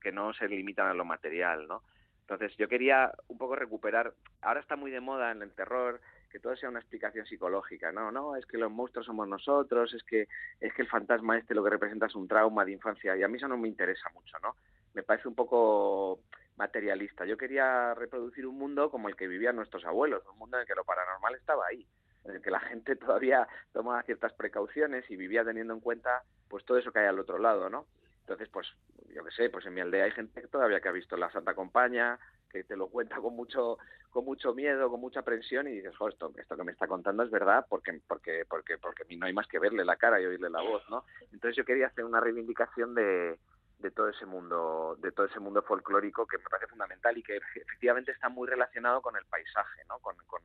que 0.00 0.12
no 0.12 0.32
se 0.34 0.48
limitan 0.48 0.86
a 0.88 0.94
lo 0.94 1.04
material, 1.04 1.66
¿no? 1.66 1.82
Entonces 2.20 2.56
yo 2.56 2.68
quería 2.68 3.12
un 3.28 3.38
poco 3.38 3.54
recuperar, 3.54 4.12
ahora 4.42 4.60
está 4.60 4.74
muy 4.74 4.90
de 4.90 5.00
moda 5.00 5.30
en 5.30 5.42
el 5.42 5.54
terror, 5.54 6.00
que 6.28 6.40
todo 6.40 6.56
sea 6.56 6.68
una 6.68 6.80
explicación 6.80 7.26
psicológica, 7.26 7.92
no, 7.92 8.10
no, 8.10 8.36
es 8.36 8.46
que 8.46 8.58
los 8.58 8.70
monstruos 8.70 9.06
somos 9.06 9.28
nosotros, 9.28 9.92
es 9.94 10.02
que 10.02 10.28
es 10.60 10.72
que 10.74 10.82
el 10.82 10.88
fantasma 10.88 11.38
este 11.38 11.54
lo 11.54 11.64
que 11.64 11.70
representa 11.70 12.06
es 12.06 12.14
un 12.14 12.28
trauma 12.28 12.64
de 12.64 12.72
infancia 12.72 13.16
y 13.16 13.22
a 13.22 13.28
mí 13.28 13.36
eso 13.36 13.48
no 13.48 13.56
me 13.56 13.68
interesa 13.68 14.08
mucho, 14.14 14.36
¿no? 14.42 14.56
Me 14.94 15.02
parece 15.02 15.28
un 15.28 15.34
poco 15.34 16.20
materialista. 16.56 17.24
Yo 17.26 17.36
quería 17.36 17.94
reproducir 17.94 18.46
un 18.46 18.58
mundo 18.58 18.90
como 18.90 19.08
el 19.08 19.16
que 19.16 19.28
vivían 19.28 19.56
nuestros 19.56 19.84
abuelos, 19.84 20.22
un 20.32 20.38
mundo 20.38 20.56
en 20.56 20.62
el 20.62 20.66
que 20.66 20.74
lo 20.74 20.84
paranormal 20.84 21.34
estaba 21.34 21.66
ahí, 21.66 21.86
en 22.24 22.36
el 22.36 22.42
que 22.42 22.50
la 22.50 22.60
gente 22.60 22.96
todavía 22.96 23.46
tomaba 23.72 24.02
ciertas 24.02 24.32
precauciones 24.32 25.10
y 25.10 25.16
vivía 25.16 25.44
teniendo 25.44 25.74
en 25.74 25.80
cuenta 25.80 26.22
pues 26.48 26.64
todo 26.64 26.78
eso 26.78 26.92
que 26.92 27.00
hay 27.00 27.06
al 27.06 27.18
otro 27.18 27.38
lado, 27.38 27.68
¿no? 27.68 27.86
Entonces, 28.20 28.48
pues, 28.48 28.66
yo 29.14 29.24
qué 29.24 29.30
sé, 29.30 29.50
pues 29.50 29.64
en 29.66 29.74
mi 29.74 29.80
aldea 29.80 30.04
hay 30.04 30.10
gente 30.10 30.40
que 30.40 30.48
todavía 30.48 30.80
que 30.80 30.88
ha 30.88 30.92
visto 30.92 31.16
la 31.16 31.30
Santa 31.30 31.54
Compañía, 31.54 32.18
que 32.50 32.64
te 32.64 32.76
lo 32.76 32.88
cuenta 32.88 33.16
con 33.16 33.34
mucho 33.34 33.78
con 34.10 34.24
mucho 34.24 34.54
miedo, 34.54 34.90
con 34.90 35.00
mucha 35.00 35.20
aprensión 35.20 35.68
y 35.68 35.72
dices, 35.72 35.94
jo, 35.96 36.08
esto, 36.08 36.32
esto 36.36 36.56
que 36.56 36.64
me 36.64 36.72
está 36.72 36.86
contando 36.86 37.22
es 37.22 37.30
verdad 37.30 37.66
porque 37.68 38.00
porque 38.06 38.44
porque 38.48 38.78
porque 38.78 39.04
no 39.16 39.26
hay 39.26 39.32
más 39.32 39.46
que 39.46 39.58
verle 39.58 39.84
la 39.84 39.96
cara 39.96 40.20
y 40.20 40.26
oírle 40.26 40.48
la 40.48 40.62
voz, 40.62 40.82
¿no? 40.88 41.04
Entonces 41.32 41.56
yo 41.56 41.64
quería 41.64 41.88
hacer 41.88 42.04
una 42.04 42.20
reivindicación 42.20 42.94
de 42.94 43.38
de 43.78 43.90
todo 43.90 44.08
ese 44.08 44.24
mundo 44.24 44.96
de 45.00 45.12
todo 45.12 45.26
ese 45.26 45.38
mundo 45.38 45.62
folclórico 45.62 46.26
que 46.26 46.38
me 46.38 46.44
parece 46.44 46.68
fundamental 46.68 47.16
y 47.18 47.22
que 47.22 47.36
efectivamente 47.36 48.12
está 48.12 48.28
muy 48.28 48.48
relacionado 48.48 49.02
con 49.02 49.16
el 49.16 49.24
paisaje, 49.26 49.82
¿no? 49.88 49.98
Con, 49.98 50.16
con, 50.26 50.40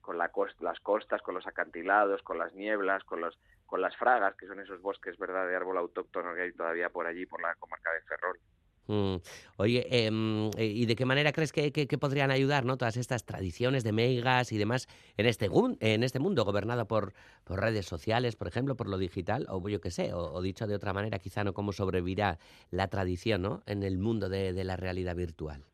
con 0.00 0.16
la 0.16 0.30
las 0.60 0.80
costas, 0.80 1.20
con 1.22 1.34
los 1.34 1.46
acantilados, 1.46 2.22
con 2.22 2.38
las 2.38 2.54
nieblas, 2.54 3.04
con 3.04 3.20
los 3.20 3.38
con 3.66 3.80
las 3.80 3.96
fragas, 3.96 4.34
que 4.36 4.46
son 4.46 4.58
esos 4.58 4.80
bosques, 4.80 5.16
¿verdad?, 5.18 5.46
de 5.46 5.54
árbol 5.54 5.78
autóctono 5.78 6.34
que 6.34 6.42
hay 6.42 6.52
todavía 6.52 6.88
por 6.88 7.06
allí, 7.06 7.24
por 7.26 7.40
la 7.40 7.54
comarca 7.54 7.92
de 7.92 8.00
Ferrol. 8.00 8.38
Mm. 8.86 9.16
Oye, 9.56 9.86
eh, 9.88 10.10
¿y 10.58 10.86
de 10.86 10.96
qué 10.96 11.04
manera 11.04 11.32
crees 11.32 11.52
que, 11.52 11.98
podrían 11.98 12.30
ayudar 12.30 12.64
¿no? 12.64 12.76
todas 12.76 12.96
estas 12.96 13.24
tradiciones 13.24 13.84
de 13.84 13.92
meigas 13.92 14.52
y 14.52 14.58
demás 14.58 14.88
en 15.16 15.26
este, 15.26 15.48
en 15.80 16.02
este 16.02 16.18
mundo 16.18 16.44
gobernado 16.44 16.86
por, 16.86 17.12
redes 17.46 17.86
sociales, 17.86 18.36
por 18.36 18.48
ejemplo, 18.48 18.76
por 18.76 18.88
lo 18.88 18.98
digital? 18.98 19.46
O 19.48 19.68
yo 19.68 19.80
qué 19.80 19.90
sé, 19.90 20.12
o, 20.12 20.40
dicho 20.42 20.66
de 20.66 20.74
otra 20.74 20.92
manera, 20.92 21.18
quizá 21.18 21.44
no 21.44 21.52
cómo 21.52 21.72
sobrevivirá 21.72 22.38
la 22.70 22.88
tradición 22.88 23.42
¿no? 23.42 23.62
en 23.66 23.82
el 23.82 23.98
mundo 23.98 24.28
de, 24.28 24.64
la 24.64 24.76
realidad 24.76 25.16
virtual. 25.16 25.64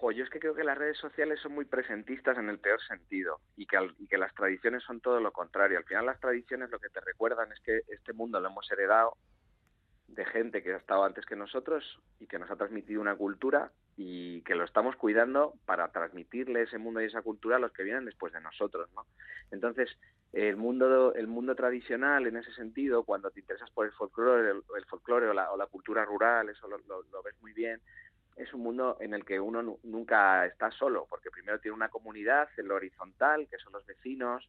Yo 0.00 0.24
es 0.24 0.30
que 0.30 0.40
creo 0.40 0.54
que 0.54 0.64
las 0.64 0.78
redes 0.78 0.96
sociales 0.96 1.38
son 1.40 1.52
muy 1.52 1.64
presentistas 1.64 2.38
en 2.38 2.48
el 2.48 2.58
peor 2.58 2.80
sentido 2.82 3.40
y 3.56 3.66
que 3.66 4.18
las 4.18 4.34
tradiciones 4.34 4.82
son 4.82 5.00
todo 5.00 5.20
lo 5.20 5.32
contrario. 5.32 5.78
Al 5.78 5.84
final 5.84 6.06
las 6.06 6.18
tradiciones 6.18 6.70
lo 6.70 6.78
que 6.78 6.88
te 6.88 7.00
recuerdan 7.00 7.52
es 7.52 7.60
que 7.60 7.82
este 7.88 8.12
mundo 8.12 8.40
lo 8.40 8.48
hemos 8.48 8.68
heredado 8.72 9.16
de 10.08 10.24
gente 10.24 10.62
que 10.62 10.72
ha 10.72 10.78
estado 10.78 11.04
antes 11.04 11.24
que 11.26 11.36
nosotros 11.36 12.00
y 12.18 12.26
que 12.26 12.38
nos 12.38 12.50
ha 12.50 12.56
transmitido 12.56 13.00
una 13.00 13.14
cultura 13.14 13.70
y 13.96 14.42
que 14.42 14.54
lo 14.54 14.64
estamos 14.64 14.96
cuidando 14.96 15.54
para 15.66 15.88
transmitirle 15.88 16.62
ese 16.62 16.78
mundo 16.78 17.00
y 17.00 17.04
esa 17.04 17.22
cultura 17.22 17.56
a 17.56 17.58
los 17.58 17.72
que 17.72 17.82
vienen 17.82 18.06
después 18.06 18.32
de 18.32 18.40
nosotros, 18.40 18.88
¿no? 18.94 19.06
Entonces, 19.50 19.90
el 20.32 20.56
mundo 20.56 21.14
el 21.14 21.26
mundo 21.26 21.54
tradicional 21.54 22.26
en 22.26 22.36
ese 22.36 22.52
sentido, 22.52 23.04
cuando 23.04 23.30
te 23.30 23.40
interesas 23.40 23.70
por 23.70 23.86
el 23.86 23.92
folclore, 23.92 24.50
el, 24.50 24.84
folclore 24.86 25.28
o 25.28 25.34
la, 25.34 25.66
cultura 25.66 26.04
rural, 26.04 26.48
eso 26.48 26.68
lo, 26.68 27.22
ves 27.22 27.34
muy 27.40 27.52
bien, 27.52 27.80
es 28.36 28.52
un 28.52 28.62
mundo 28.62 28.98
en 29.00 29.14
el 29.14 29.24
que 29.24 29.40
uno 29.40 29.78
nunca 29.82 30.46
está 30.46 30.70
solo, 30.70 31.06
porque 31.08 31.30
primero 31.30 31.58
tiene 31.60 31.74
una 31.74 31.88
comunidad 31.88 32.48
en 32.56 32.68
lo 32.68 32.76
horizontal, 32.76 33.48
que 33.50 33.58
son 33.58 33.72
los 33.72 33.84
vecinos, 33.86 34.48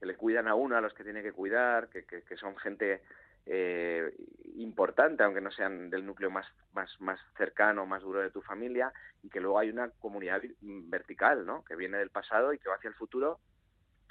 que 0.00 0.06
le 0.06 0.16
cuidan 0.16 0.48
a 0.48 0.54
uno, 0.54 0.76
a 0.76 0.80
los 0.80 0.94
que 0.94 1.04
tiene 1.04 1.22
que 1.22 1.32
cuidar, 1.32 1.88
que, 1.88 2.36
son 2.36 2.56
gente 2.56 3.02
eh, 3.46 4.12
importante, 4.56 5.22
aunque 5.22 5.40
no 5.40 5.50
sean 5.50 5.90
del 5.90 6.04
núcleo 6.04 6.30
más, 6.30 6.46
más, 6.74 6.90
más 7.00 7.20
cercano, 7.36 7.86
más 7.86 8.02
duro 8.02 8.20
de 8.20 8.30
tu 8.30 8.42
familia, 8.42 8.92
y 9.22 9.28
que 9.28 9.40
luego 9.40 9.58
hay 9.58 9.70
una 9.70 9.90
comunidad 10.00 10.42
vertical, 10.60 11.46
¿no? 11.46 11.64
Que 11.64 11.76
viene 11.76 11.98
del 11.98 12.10
pasado 12.10 12.52
y 12.52 12.58
que 12.58 12.68
va 12.68 12.76
hacia 12.76 12.88
el 12.88 12.94
futuro 12.94 13.38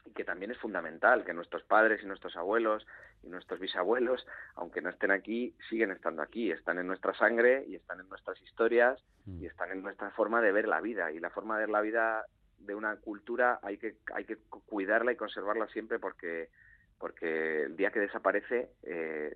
y 0.06 0.12
que 0.12 0.24
también 0.24 0.52
es 0.52 0.58
fundamental 0.60 1.26
que 1.26 1.34
nuestros 1.34 1.64
padres 1.64 2.02
y 2.04 2.06
nuestros 2.06 2.36
abuelos 2.36 2.86
y 3.24 3.30
nuestros 3.30 3.60
bisabuelos, 3.60 4.26
aunque 4.54 4.82
no 4.82 4.90
estén 4.90 5.12
aquí, 5.12 5.56
siguen 5.70 5.92
estando 5.92 6.22
aquí, 6.22 6.52
están 6.52 6.78
en 6.78 6.88
nuestra 6.88 7.14
sangre 7.16 7.66
y 7.68 7.76
están 7.76 8.00
en 8.00 8.08
nuestras 8.08 8.40
historias 8.42 9.04
mm. 9.26 9.42
y 9.42 9.48
están 9.48 9.72
en 9.72 9.82
nuestra 9.82 10.12
forma 10.12 10.42
de 10.42 10.52
ver 10.52 10.68
la 10.68 10.80
vida 10.80 11.12
y 11.12 11.20
la 11.20 11.32
forma 11.32 11.56
de 11.56 11.62
ver 11.62 11.70
la 11.70 11.82
vida 11.82 12.26
de 12.60 12.76
una 12.76 12.96
cultura 12.98 13.60
hay 13.64 13.78
que 13.78 13.98
hay 14.14 14.26
que 14.26 14.38
cuidarla 14.66 15.12
y 15.12 15.18
conservarla 15.18 15.68
siempre 15.68 16.00
porque 16.00 16.50
porque 16.98 17.64
el 17.64 17.76
día 17.76 17.92
que 17.92 18.00
desaparece 18.00 18.70
eh, 18.84 19.36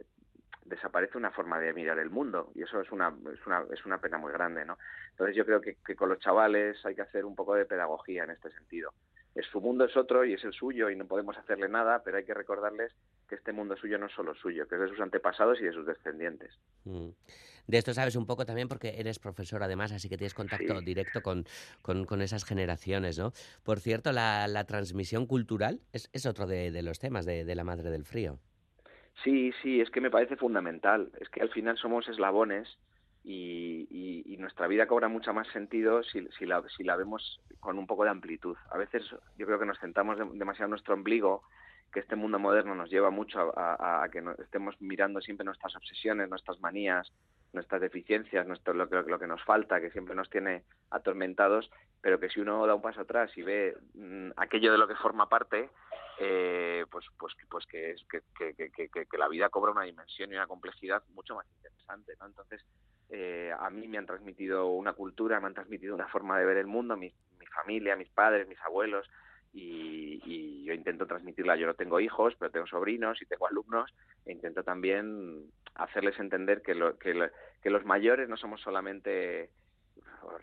desaparece 0.65 1.17
una 1.17 1.31
forma 1.31 1.59
de 1.59 1.73
mirar 1.73 1.97
el 1.99 2.09
mundo 2.09 2.51
y 2.55 2.63
eso 2.63 2.79
es 2.79 2.91
una, 2.91 3.13
es 3.33 3.45
una, 3.47 3.65
es 3.71 3.85
una 3.85 3.99
pena 3.99 4.17
muy 4.17 4.31
grande, 4.31 4.65
¿no? 4.65 4.77
Entonces 5.11 5.35
yo 5.35 5.45
creo 5.45 5.61
que, 5.61 5.77
que, 5.85 5.95
con 5.95 6.09
los 6.09 6.19
chavales 6.19 6.85
hay 6.85 6.95
que 6.95 7.01
hacer 7.01 7.25
un 7.25 7.35
poco 7.35 7.55
de 7.55 7.65
pedagogía 7.65 8.23
en 8.23 8.31
este 8.31 8.51
sentido 8.51 8.93
es 9.35 9.45
su 9.47 9.61
mundo 9.61 9.85
es 9.85 9.95
otro 9.95 10.25
y 10.25 10.33
es 10.33 10.43
el 10.43 10.53
suyo 10.53 10.89
y 10.89 10.95
no 10.95 11.05
podemos 11.05 11.37
hacerle 11.37 11.69
nada, 11.69 12.01
pero 12.03 12.17
hay 12.17 12.25
que 12.25 12.33
recordarles 12.33 12.93
que 13.29 13.36
este 13.36 13.53
mundo 13.53 13.77
suyo 13.77 13.98
no 13.98 14.07
es 14.07 14.13
solo 14.13 14.36
suyo, 14.36 14.67
que 14.67 14.75
es 14.75 14.81
de 14.81 14.89
sus 14.89 15.00
antepasados 15.00 15.62
y 15.62 15.65
de 15.65 15.74
sus 15.74 15.86
descendientes. 15.86 16.59
Mm. 16.83 17.09
De 17.67 17.77
esto 17.77 17.93
sabes 17.93 18.15
un 18.15 18.25
poco 18.25 18.45
también 18.45 18.67
porque 18.67 18.95
eres 18.98 19.19
profesor 19.19 19.62
además, 19.62 19.91
así 19.91 20.09
que 20.09 20.17
tienes 20.17 20.33
contacto 20.33 20.81
directo 20.81 21.21
con, 21.21 21.45
con, 21.83 22.21
esas 22.21 22.43
generaciones, 22.43 23.19
¿no? 23.19 23.31
Por 23.63 23.79
cierto, 23.79 24.12
la, 24.12 24.48
la 24.48 24.65
transmisión 24.65 25.27
cultural 25.27 25.79
es, 25.93 26.09
es 26.12 26.25
otro 26.25 26.48
de, 26.48 26.71
de, 26.71 26.81
los 26.81 26.98
temas 26.98 27.27
de, 27.27 27.45
de 27.45 27.55
la 27.55 27.63
Madre 27.63 27.91
del 27.91 28.05
Frío. 28.05 28.39
Sí, 29.24 29.53
sí, 29.62 29.81
es 29.81 29.89
que 29.91 30.01
me 30.01 30.09
parece 30.09 30.36
fundamental. 30.36 31.12
Es 31.19 31.29
que 31.29 31.41
al 31.41 31.51
final 31.51 31.77
somos 31.77 32.07
eslabones 32.07 32.67
y, 33.24 34.36
nuestra 34.39 34.67
vida 34.67 34.88
cobra 34.88 35.09
mucho 35.09 35.33
más 35.33 35.48
sentido 35.50 36.01
si, 36.03 36.25
si, 36.38 36.45
la, 36.45 36.63
si 36.75 36.83
la 36.83 36.95
vemos 36.95 37.41
con 37.59 37.77
un 37.77 37.86
poco 37.86 38.05
de 38.05 38.09
amplitud. 38.09 38.55
A 38.71 38.77
veces 38.77 39.03
yo 39.38 39.45
creo 39.45 39.59
que 39.59 39.65
nos 39.65 39.79
centramos 39.79 40.17
demasiado 40.17 40.65
en 40.65 40.71
nuestro 40.71 40.93
ombligo, 40.93 41.43
que 41.91 42.00
este 42.00 42.15
mundo 42.15 42.39
moderno 42.39 42.75
nos 42.75 42.89
lleva 42.89 43.10
mucho 43.10 43.53
a, 43.58 44.08
que 44.12 44.24
estemos 44.41 44.75
mirando 44.79 45.22
siempre 45.22 45.46
nuestras 45.46 45.75
obsesiones, 45.75 46.29
nuestras 46.29 46.60
manías, 46.60 47.12
nuestras 47.53 47.81
deficiencias, 47.81 48.46
nuestro, 48.48 48.74
lo, 48.74 48.86
lo, 48.86 49.19
que 49.19 49.27
nos 49.27 49.43
falta, 49.43 49.81
que 49.81 49.89
siempre 49.91 50.15
nos 50.15 50.29
tiene 50.29 50.63
atormentados, 50.91 51.72
pero 52.01 52.19
que 52.19 52.29
si 52.29 52.39
uno 52.39 52.65
da 52.67 52.75
un 52.75 52.81
paso 52.81 53.01
atrás 53.01 53.36
y 53.38 53.41
ve 53.41 53.75
mm, 53.96 54.31
aquello 54.38 54.72
de 54.72 54.77
lo 54.77 54.88
que 54.88 54.96
forma 54.96 55.27
parte, 55.27 55.69
eh, 56.19 56.86
pues, 56.91 57.05
pues, 57.17 57.34
pues 57.50 57.65
que, 57.65 57.91
es, 57.91 58.05
que, 58.05 58.22
que, 58.38 58.72
que, 58.72 58.89
que, 58.89 59.17
la 59.17 59.27
vida 59.27 59.50
cobra 59.50 59.72
una 59.72 59.84
dimensión 59.84 60.31
y 60.31 60.36
una 60.36 60.48
complejidad 60.48 61.01
mucho 61.13 61.36
más 61.36 61.48
interesante. 61.55 62.13
¿no? 62.19 62.27
Entonces, 62.27 62.63
eh, 63.10 63.51
a 63.58 63.69
mí 63.69 63.88
me 63.88 63.98
han 63.98 64.05
transmitido 64.05 64.67
una 64.67 64.93
cultura, 64.93 65.39
me 65.39 65.48
han 65.48 65.53
transmitido 65.55 65.96
una 65.96 66.08
forma 66.08 66.38
de 66.38 66.46
ver 66.46 66.58
el 66.58 66.67
mundo, 66.67 66.96
mi, 66.96 67.12
mi 67.39 67.46
familia, 67.48 67.96
mis 67.96 68.10
padres, 68.10 68.48
mis 68.48 68.62
abuelos, 68.62 69.10
y, 69.53 70.21
y, 70.25 70.63
yo 70.63 70.73
intento 70.73 71.07
transmitirla. 71.07 71.55
Yo 71.55 71.67
no 71.67 71.73
tengo 71.73 71.99
hijos, 71.99 72.35
pero 72.37 72.51
tengo 72.51 72.67
sobrinos 72.67 73.21
y 73.21 73.25
tengo 73.25 73.47
alumnos, 73.47 73.93
e 74.25 74.31
intento 74.31 74.63
también 74.63 75.45
hacerles 75.75 76.19
entender 76.19 76.61
que, 76.61 76.75
lo, 76.75 76.97
que, 76.97 77.29
que 77.61 77.69
los 77.69 77.85
mayores 77.85 78.29
no 78.29 78.37
somos 78.37 78.61
solamente 78.61 79.49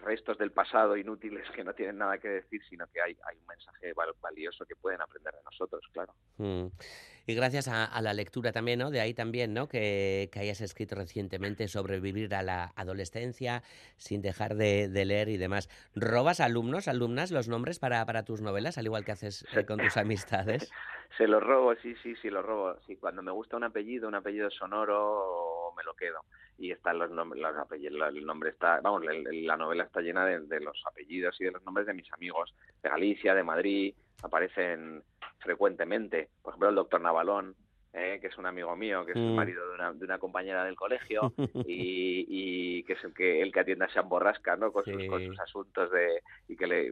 restos 0.00 0.38
del 0.38 0.53
pasado 0.53 0.97
inútiles 0.97 1.49
que 1.50 1.65
no 1.65 1.75
tienen 1.75 1.99
nada 1.99 2.19
que 2.19 2.29
decir, 2.29 2.62
sino 2.69 2.87
que 2.88 3.00
hay, 3.00 3.17
hay 3.26 3.37
un 3.38 3.47
mensaje 3.47 3.93
valioso 4.21 4.65
que 4.65 4.76
pueden 4.76 5.00
aprender 5.00 5.35
de 5.35 5.43
nosotros, 5.45 5.83
claro. 5.93 6.15
Mm. 6.38 6.67
Y 7.29 7.35
gracias 7.35 7.67
a, 7.67 8.00
la 8.03 8.15
lectura 8.15 8.53
también, 8.53 8.79
¿no? 8.79 8.93
De 8.93 9.00
ahí 9.00 9.12
también, 9.12 9.53
¿no? 9.53 9.69
Que, 9.69 10.29
que, 10.33 10.38
hayas 10.38 10.61
escrito 10.61 10.95
recientemente 10.95 11.67
sobre 11.67 11.99
vivir 11.99 12.33
a 12.37 12.43
la 12.43 12.73
adolescencia 12.76 13.65
sin 13.97 14.23
dejar 14.23 14.55
de, 14.55 14.88
leer 15.05 15.29
y 15.29 15.37
demás. 15.37 15.69
¿Robas 15.97 16.38
alumnos, 16.38 16.87
alumnas 16.87 17.33
los 17.33 17.49
nombres 17.49 17.81
para, 17.81 18.07
para 18.07 18.25
tus 18.25 18.43
novelas, 18.43 18.79
al 18.79 18.87
igual 18.87 19.05
que 19.05 19.11
haces 19.11 19.45
eh, 19.57 19.67
con 19.67 19.81
tus 19.81 19.97
amistades? 19.97 20.71
Se 21.19 21.26
los 21.26 21.43
robo, 21.43 21.75
sí, 21.83 21.97
sí, 22.00 22.15
sí, 22.23 22.31
los 22.31 22.45
robo. 22.45 22.76
Sí, 22.87 22.95
cuando 22.95 23.23
me 23.23 23.33
gusta 23.33 23.57
un 23.57 23.65
apellido, 23.65 24.07
un 24.07 24.15
apellido 24.15 24.49
sonoro, 24.50 25.65
me 25.76 25.85
lo 25.85 25.95
quedo 25.95 26.21
y 26.59 26.71
están 26.71 26.99
los 26.99 27.11
nombres, 27.11 27.42
los 27.42 27.56
apellidos, 27.56 28.09
el 28.14 28.25
nombre 28.25 28.50
está, 28.50 28.80
vamos, 28.80 29.02
la 29.04 29.56
novela 29.56 29.85
está 29.85 30.00
llena 30.00 30.25
de, 30.25 30.61
los 30.61 30.83
apellidos 30.87 31.38
y 31.40 31.45
de 31.45 31.52
los 31.52 31.62
nombres 31.64 31.87
de 31.87 31.95
mis 31.95 32.11
amigos 32.12 32.54
de 32.83 32.88
Galicia, 32.88 33.35
de 33.35 33.42
Madrid, 33.42 33.95
aparecen 34.23 35.02
frecuentemente. 35.38 36.30
Por 36.42 36.52
ejemplo, 36.52 36.71
el 36.71 36.75
doctor 36.76 37.00
Navalón, 37.02 37.54
eh, 37.92 38.18
que 38.21 38.28
es 38.28 38.38
un 38.38 38.47
amigo 38.47 38.75
mío, 38.75 39.04
que 39.04 39.12
es 39.12 39.18
el 39.18 39.33
mm. 39.33 39.35
marido 39.35 39.68
de 39.68 39.75
una, 39.75 39.92
de 39.92 40.04
una 40.04 40.18
compañera 40.18 40.64
del 40.64 40.76
colegio 40.76 41.35
y, 41.66 42.25
y, 42.28 42.83
que 42.85 42.95
es 42.95 43.04
el 43.04 43.12
que, 43.12 43.42
el 43.42 43.52
que 43.52 43.61
atiende 43.61 43.85
a 43.85 43.90
Sean 43.90 44.09
Borrasca, 44.09 44.56
¿no? 44.56 44.73
Con, 44.73 44.85
sus, 44.85 45.06
con 45.09 45.25
sus 45.26 45.38
asuntos 45.38 45.90
de... 45.90 46.23
y 46.49 46.56
que 46.56 46.66
le, 46.66 46.90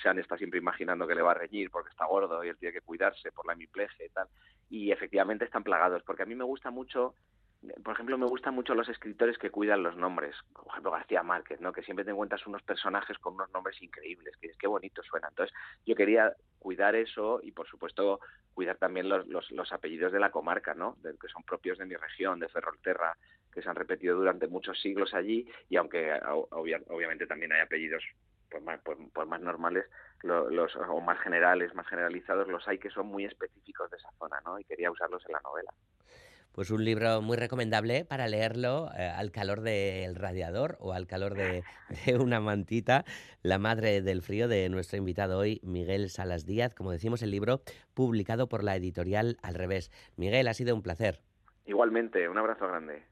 Sean 0.00 0.20
está 0.20 0.36
siempre 0.36 0.60
imaginando 0.60 1.08
que 1.08 1.16
le 1.16 1.22
va 1.22 1.32
a 1.32 1.34
reñir 1.34 1.70
porque 1.70 1.90
está 1.90 2.06
gordo 2.06 2.44
y 2.44 2.48
él 2.48 2.56
tiene 2.56 2.72
que 2.72 2.80
cuidarse 2.82 3.32
por 3.32 3.46
la 3.46 3.54
hemiplegia 3.54 4.06
y 4.06 4.10
tal. 4.10 4.28
Y 4.70 4.92
efectivamente 4.92 5.44
están 5.44 5.64
plagados, 5.64 6.02
porque 6.04 6.22
a 6.22 6.26
mí 6.26 6.34
me 6.34 6.44
gusta 6.44 6.70
mucho 6.70 7.14
por 7.84 7.94
ejemplo, 7.94 8.18
me 8.18 8.26
gustan 8.26 8.54
mucho 8.54 8.74
los 8.74 8.88
escritores 8.88 9.38
que 9.38 9.50
cuidan 9.50 9.82
los 9.82 9.96
nombres, 9.96 10.34
por 10.52 10.66
ejemplo 10.68 10.90
García 10.90 11.22
Márquez, 11.22 11.60
¿no? 11.60 11.72
que 11.72 11.82
siempre 11.82 12.04
te 12.04 12.10
encuentras 12.10 12.46
unos 12.46 12.62
personajes 12.62 13.18
con 13.18 13.34
unos 13.34 13.50
nombres 13.50 13.80
increíbles, 13.82 14.36
que 14.38 14.48
es 14.48 14.56
qué 14.56 14.66
bonito 14.66 15.02
suena. 15.02 15.28
Entonces, 15.28 15.54
yo 15.86 15.94
quería 15.94 16.34
cuidar 16.58 16.96
eso 16.96 17.40
y, 17.42 17.52
por 17.52 17.68
supuesto, 17.68 18.20
cuidar 18.54 18.76
también 18.76 19.08
los, 19.08 19.26
los, 19.50 19.72
apellidos 19.72 20.12
de 20.12 20.20
la 20.20 20.30
comarca, 20.30 20.74
¿no? 20.74 20.96
que 21.02 21.28
son 21.28 21.42
propios 21.44 21.78
de 21.78 21.86
mi 21.86 21.94
región, 21.94 22.40
de 22.40 22.48
Ferrolterra, 22.48 23.16
que 23.52 23.62
se 23.62 23.68
han 23.68 23.76
repetido 23.76 24.16
durante 24.16 24.48
muchos 24.48 24.80
siglos 24.80 25.14
allí, 25.14 25.46
y 25.68 25.76
aunque 25.76 26.18
obviamente 26.50 27.26
también 27.26 27.52
hay 27.52 27.60
apellidos 27.60 28.02
pues 28.50 28.62
más, 28.62 28.80
pues, 28.82 29.28
más 29.28 29.40
normales 29.40 29.86
los, 30.22 30.76
o 30.76 31.00
más 31.00 31.18
generales, 31.20 31.74
más 31.74 31.86
generalizados, 31.86 32.48
los 32.48 32.66
hay 32.68 32.78
que 32.78 32.90
son 32.90 33.06
muy 33.06 33.24
específicos 33.24 33.90
de 33.90 33.96
esa 33.96 34.10
zona, 34.18 34.40
¿no? 34.44 34.58
Y 34.58 34.64
quería 34.64 34.90
usarlos 34.90 35.24
en 35.26 35.32
la 35.32 35.40
novela. 35.40 35.72
Pues 36.52 36.70
un 36.70 36.84
libro 36.84 37.22
muy 37.22 37.38
recomendable 37.38 38.04
para 38.04 38.28
leerlo 38.28 38.90
eh, 38.94 39.06
al 39.06 39.30
calor 39.30 39.62
del 39.62 40.14
radiador 40.14 40.76
o 40.80 40.92
al 40.92 41.06
calor 41.06 41.34
de, 41.34 41.64
una 42.20 42.40
mantita. 42.40 43.04
La 43.42 43.58
madre 43.58 44.02
del 44.02 44.20
frío 44.20 44.48
de 44.48 44.68
nuestro 44.68 44.98
invitado 44.98 45.38
hoy, 45.38 45.60
Miguel 45.62 46.10
Salas 46.10 46.44
Díaz. 46.44 46.74
Como 46.74 46.90
decimos, 46.90 47.22
el 47.22 47.30
libro 47.30 47.62
publicado 47.94 48.48
por 48.48 48.64
la 48.64 48.76
editorial 48.76 49.38
Al 49.42 49.54
Revés. 49.54 49.90
Miguel, 50.16 50.46
ha 50.46 50.54
sido 50.54 50.74
un 50.74 50.82
placer. 50.82 51.20
Igualmente, 51.64 52.28
un 52.28 52.36
abrazo 52.36 52.68
grande. 52.68 53.02